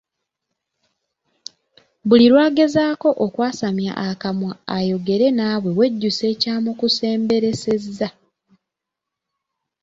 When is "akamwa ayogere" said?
4.07-5.27